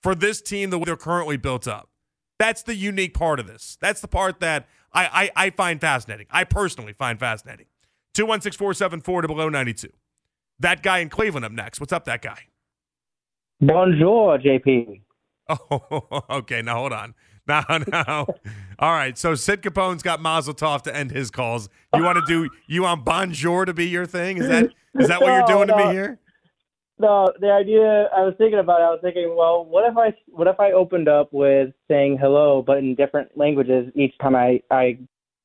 [0.04, 1.90] for this team the way they're currently built up.
[2.38, 3.78] That's the unique part of this.
[3.82, 6.28] That's the part that I, I, I find fascinating.
[6.30, 7.66] I personally find fascinating.
[8.18, 9.90] 216 474 to below 92.
[10.60, 11.80] That guy in Cleveland up next.
[11.80, 12.48] What's up, that guy?
[13.62, 15.02] Bonjour, JP.
[15.50, 16.62] Oh, okay.
[16.62, 17.16] Now hold on.
[17.48, 18.28] Now, now.
[18.80, 19.18] All right.
[19.18, 21.70] So Sid Capone's got Mazel Tov to end his calls.
[21.96, 22.50] You want to do?
[22.68, 24.40] You want Bonjour to be your thing?
[24.40, 24.66] Is that
[25.00, 26.20] is that what you're doing No, to me here?
[27.00, 28.82] No, the idea I was thinking about.
[28.82, 32.18] It, I was thinking, well, what if I what if I opened up with saying
[32.20, 34.98] hello, but in different languages each time I I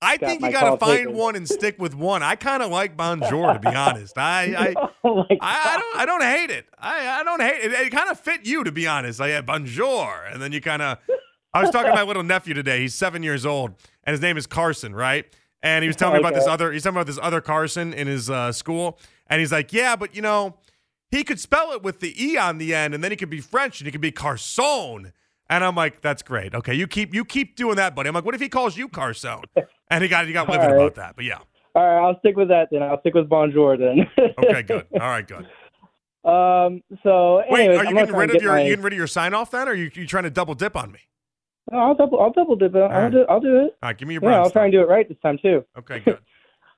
[0.02, 1.14] I Got think you got to find taken.
[1.14, 2.22] one and stick with one.
[2.22, 4.18] I kind of like Bonjour to be honest.
[4.18, 6.66] I I, oh I, I don't I don't hate it.
[6.78, 7.72] I, I don't hate it.
[7.72, 9.20] It kind of fit you to be honest.
[9.20, 10.98] I yeah, Bonjour, and then you kind of.
[11.54, 12.80] I was talking to my little nephew today.
[12.80, 15.26] He's seven years old, and his name is Carson, right?
[15.62, 16.72] And he was telling me about this other.
[16.72, 20.16] He's talking about this other Carson in his uh, school, and he's like, "Yeah, but
[20.16, 20.56] you know,
[21.10, 23.40] he could spell it with the e on the end, and then he could be
[23.40, 25.12] French, and he could be Carson."
[25.50, 26.54] And I'm like, "That's great.
[26.54, 28.88] Okay, you keep you keep doing that, buddy." I'm like, "What if he calls you
[28.88, 29.40] Carson?"
[29.92, 30.74] And he got he got livid right.
[30.74, 31.16] about that.
[31.16, 31.38] But yeah,
[31.74, 32.82] All right, I'll stick with that then.
[32.82, 34.06] I'll stick with Bonjour then.
[34.38, 34.86] okay, good.
[34.94, 35.46] All right, good.
[36.24, 36.82] um.
[37.02, 38.92] So, Wait, anyways, are you I'm getting rid of get your my- you getting rid
[38.94, 41.00] of your sign off then, or are you you trying to double dip on me?
[41.70, 42.20] No, I'll double.
[42.20, 42.74] I'll double dip.
[42.74, 43.12] I'll right.
[43.12, 43.24] do.
[43.28, 43.76] I'll do it.
[43.82, 45.64] All right, give me your Yeah, I'll try and do it right this time too.
[45.78, 46.18] Okay, good.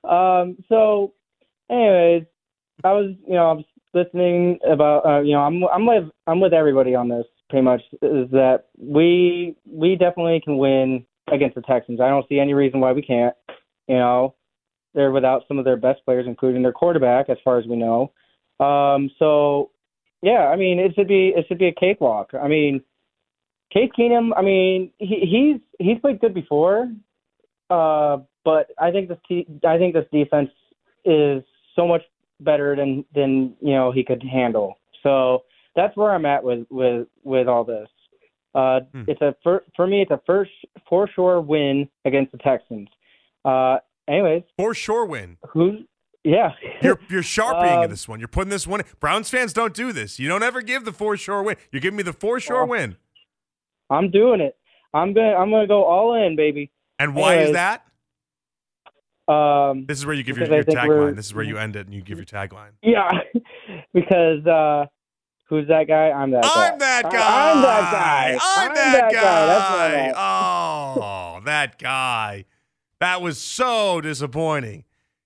[0.07, 0.57] Um.
[0.69, 1.13] So,
[1.71, 2.25] anyways,
[2.83, 6.39] I was, you know, I was listening about, uh, you know, I'm, I'm with, I'm
[6.39, 7.25] with everybody on this.
[7.49, 11.99] Pretty much is that we, we definitely can win against the Texans.
[11.99, 13.35] I don't see any reason why we can't.
[13.87, 14.35] You know,
[14.93, 18.11] they're without some of their best players, including their quarterback, as far as we know.
[18.59, 19.09] Um.
[19.19, 19.71] So,
[20.21, 22.31] yeah, I mean, it should be, it should be a cakewalk.
[22.33, 22.81] I mean,
[23.73, 24.31] Case Keenum.
[24.37, 26.89] I mean, he, he's, he's played good before.
[27.69, 30.51] Uh, but I think this te- I think this defense
[31.03, 31.43] is
[31.75, 32.03] so much
[32.39, 34.75] better than than you know he could handle.
[35.03, 35.43] So
[35.75, 37.89] that's where I'm at with with with all this.
[38.55, 39.03] Uh, Hmm.
[39.07, 40.01] It's a for, for me.
[40.01, 40.51] It's a first
[40.89, 42.87] for sure win against the Texans.
[43.43, 45.37] Uh, anyways, For sure win.
[45.49, 45.81] who's
[46.23, 46.53] yeah?
[46.81, 48.19] You're you're sharpieing Um, this one.
[48.19, 48.81] You're putting this one.
[48.99, 50.17] Browns fans don't do this.
[50.19, 51.57] You don't ever give the for sure win.
[51.71, 52.65] You're giving me the for sure Oh.
[52.65, 52.95] win.
[53.91, 54.55] I'm doing it.
[54.93, 56.71] I'm gonna I'm gonna go all in, baby.
[56.97, 57.83] And why is that?
[59.27, 61.15] Um, This is where you give your, your tagline.
[61.15, 62.71] This is where you end it and you give your tagline.
[62.81, 63.11] yeah,
[63.93, 64.85] because uh,
[65.47, 66.11] who's that guy?
[66.11, 66.69] I'm that guy.
[66.71, 67.11] I'm that guy.
[67.11, 68.39] I'm that guy.
[68.57, 69.45] I'm that guy.
[69.45, 70.15] That's what I'm at.
[70.17, 72.45] Oh, that guy.
[72.99, 74.85] That was so disappointing.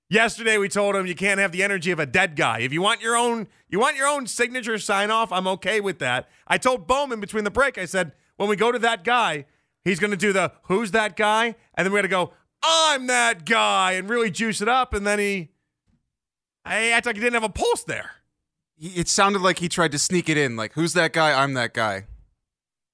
[0.10, 2.60] Yesterday we told him you can't have the energy of a dead guy.
[2.60, 5.32] If you want your own, you want your own signature sign off.
[5.32, 6.28] I'm okay with that.
[6.48, 7.78] I told Bowman between the break.
[7.78, 9.46] I said when we go to that guy,
[9.84, 13.06] he's going to do the "Who's that guy?" and then we're going to go "I'm
[13.06, 14.96] that guy" and really juice it up.
[14.96, 15.50] And then he,
[16.66, 18.10] I act like he didn't have a pulse there.
[18.80, 21.44] It sounded like he tried to sneak it in, like, who's that guy?
[21.44, 22.06] I'm that guy.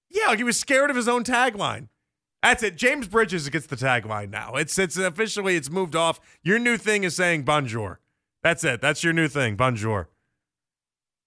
[0.10, 1.90] Yeah, like he was scared of his own tagline.
[2.42, 2.76] That's it.
[2.76, 4.54] James Bridges gets the tagline now.
[4.54, 6.20] It's it's officially it's moved off.
[6.44, 8.00] Your new thing is saying bonjour.
[8.44, 8.82] That's it.
[8.82, 9.56] That's your new thing.
[9.56, 10.10] Bonjour.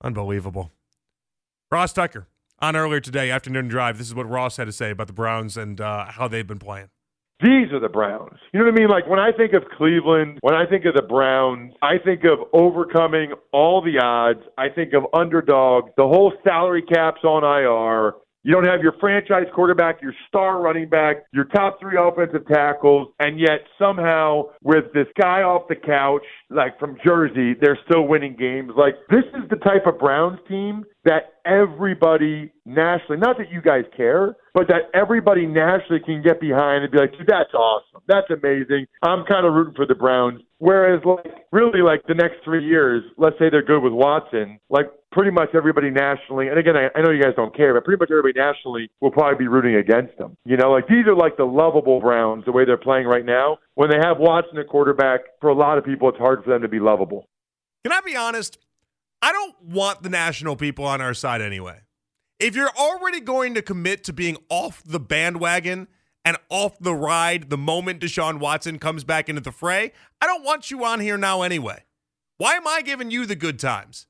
[0.03, 0.73] Unbelievable.
[1.71, 2.29] Ross Tucker
[2.61, 3.99] on earlier today, afternoon drive.
[3.99, 6.59] This is what Ross had to say about the Browns and uh, how they've been
[6.59, 6.89] playing.
[7.41, 8.37] These are the Browns.
[8.53, 8.89] You know what I mean?
[8.89, 12.41] Like when I think of Cleveland, when I think of the Browns, I think of
[12.53, 14.41] overcoming all the odds.
[14.59, 15.93] I think of underdogs.
[15.97, 18.15] The whole salary cap's on IR.
[18.49, 23.09] You don't have your franchise quarterback, your star running back, your top three offensive tackles,
[23.21, 28.37] and yet somehow with this guy off the couch, like from Jersey, they're still winning
[28.39, 28.73] games.
[28.75, 33.85] Like this is the type of Browns team that everybody nationally, not that you guys
[33.95, 38.01] care, but that everybody nationally can get behind and be like, dude, that's awesome.
[38.09, 38.87] That's amazing.
[39.03, 40.41] I'm kind of rooting for the Browns.
[40.57, 44.87] Whereas, like, really, like the next three years, let's say they're good with Watson, like
[45.13, 47.99] pretty much everybody nationally, and again, I, I know you guys don't care, but pretty
[47.99, 50.37] much everybody nationally will probably be rooting against them.
[50.45, 53.59] You know, like these are like the lovable Browns, the way they're playing right now.
[53.75, 56.63] When they have Watson at quarterback, for a lot of people, it's hard for them
[56.63, 57.29] to be lovable.
[57.85, 58.59] Can I be honest?
[59.23, 61.81] I don't want the national people on our side anyway.
[62.39, 65.89] If you're already going to commit to being off the bandwagon
[66.25, 70.45] and off the ride the moment Deshaun Watson comes back into the fray, I don't
[70.45, 71.85] want you on here now anyway.
[72.37, 74.07] Why am I giving you the good times?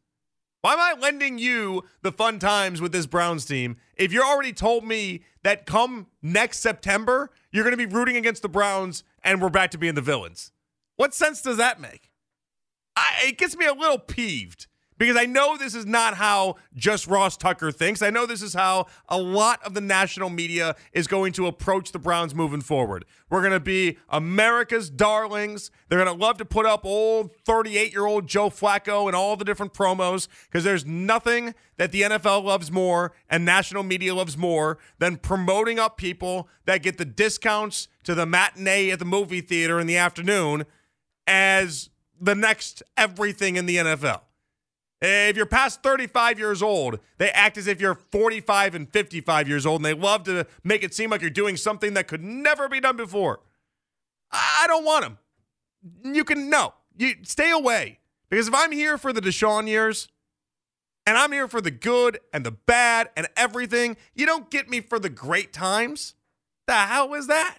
[0.61, 4.53] Why am I lending you the fun times with this Browns team if you're already
[4.53, 9.41] told me that come next September, you're going to be rooting against the Browns and
[9.41, 10.53] we're back to being the villains?
[10.97, 12.11] What sense does that make?
[12.97, 14.67] I, it gets me a little peeved
[14.99, 18.03] because I know this is not how just Ross Tucker thinks.
[18.03, 21.93] I know this is how a lot of the national media is going to approach
[21.93, 23.05] the Browns moving forward.
[23.31, 25.71] We're going to be America's darlings.
[25.89, 29.37] They're going to love to put up old 38 year old Joe Flacco and all
[29.37, 34.37] the different promos because there's nothing that the NFL loves more and national media loves
[34.37, 39.41] more than promoting up people that get the discounts to the matinee at the movie
[39.41, 40.65] theater in the afternoon
[41.27, 41.91] as
[42.21, 44.23] the next everything in the NFL.
[45.01, 49.65] If you're past 35 years old, they act as if you're 45 and 55 years
[49.65, 52.69] old, and they love to make it seem like you're doing something that could never
[52.69, 53.41] be done before.
[54.33, 55.19] I don't want them.
[56.15, 60.09] You can no, you stay away because if I'm here for the Deshaun years,
[61.07, 64.81] and I'm here for the good and the bad and everything, you don't get me
[64.81, 66.15] for the great times.
[66.67, 67.59] The hell is that?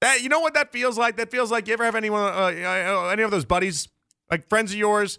[0.00, 1.16] That you know what that feels like?
[1.16, 3.88] That feels like you ever have anyone, uh, uh, any of those buddies,
[4.30, 5.18] like friends of yours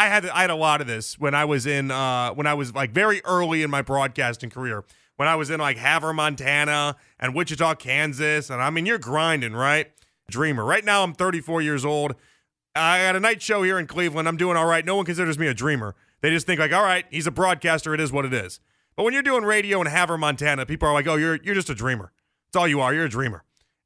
[0.00, 2.54] I had I had a lot of this when I was in uh, when I
[2.54, 4.82] was like very early in my broadcasting career.
[5.16, 9.52] When I was in like Havre, Montana and Wichita, Kansas, and I mean you're grinding,
[9.52, 9.92] right?
[10.30, 10.64] Dreamer.
[10.64, 12.14] Right now I'm 34 years old.
[12.74, 14.26] I got a night show here in Cleveland.
[14.26, 14.86] I'm doing all right.
[14.86, 15.94] No one considers me a dreamer.
[16.22, 17.92] They just think like, all right, he's a broadcaster.
[17.92, 18.58] It is what it is.
[18.96, 21.68] But when you're doing radio in Havre, Montana, people are like, oh, you're you're just
[21.68, 22.10] a dreamer.
[22.46, 22.94] That's all you are.
[22.94, 23.44] You're a dreamer.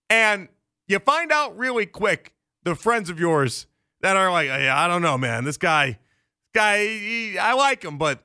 [0.09, 0.47] And
[0.87, 3.67] you find out really quick the friends of yours
[4.03, 5.43] that are like, yeah, I don't know, man.
[5.43, 5.99] This guy,
[6.55, 8.25] guy, he, I like him, but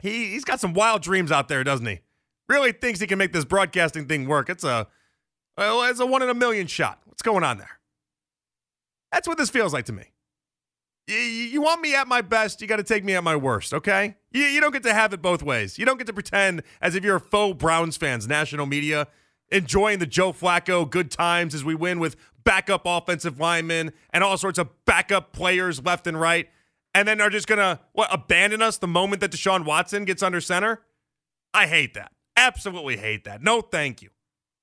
[0.00, 2.00] he he's got some wild dreams out there, doesn't he?
[2.48, 4.48] Really thinks he can make this broadcasting thing work.
[4.48, 4.86] It's a
[5.56, 7.00] well, it's a one in a million shot.
[7.04, 7.80] What's going on there?
[9.12, 10.04] That's what this feels like to me.
[11.08, 13.72] You, you want me at my best, you got to take me at my worst,
[13.72, 14.16] okay?
[14.30, 15.78] You, you don't get to have it both ways.
[15.78, 19.08] You don't get to pretend as if you're a faux Browns fans, national media,
[19.50, 24.36] enjoying the Joe Flacco good times as we win with backup offensive linemen and all
[24.36, 26.48] sorts of backup players left and right,
[26.98, 30.40] and then are just gonna what abandon us the moment that Deshaun Watson gets under
[30.40, 30.82] center?
[31.54, 32.10] I hate that.
[32.36, 33.40] Absolutely hate that.
[33.40, 34.10] No, thank you.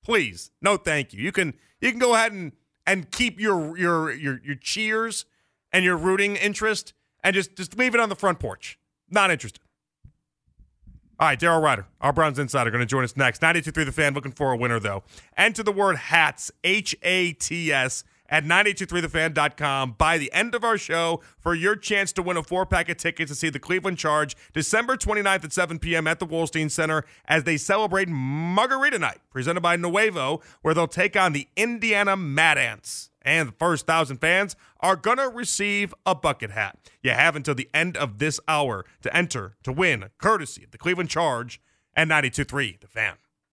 [0.04, 1.22] Please, no, thank you.
[1.22, 2.52] You can you can go ahead and
[2.86, 5.24] and keep your your your your cheers
[5.72, 6.92] and your rooting interest
[7.24, 8.78] and just just leave it on the front porch.
[9.08, 9.62] Not interested.
[11.18, 13.40] All right, Daryl Ruiter, our Browns insider, going to join us next.
[13.40, 15.02] 92.3 The Fan, looking for a winner, though.
[15.34, 20.78] Enter the word HATS, H A T S, at 982.3thefan.com by the end of our
[20.78, 23.98] show for your chance to win a four pack of tickets to see the Cleveland
[23.98, 26.06] Charge December 29th at 7 p.m.
[26.06, 31.16] at the Wolstein Center as they celebrate Margarita Night, presented by Nuevo, where they'll take
[31.16, 36.14] on the Indiana Mad Ants and the first thousand fans are going to receive a
[36.14, 36.78] bucket hat.
[37.02, 40.78] You have until the end of this hour to enter to win, courtesy of the
[40.78, 41.60] Cleveland Charge
[41.94, 43.16] and 92.3 The Fan.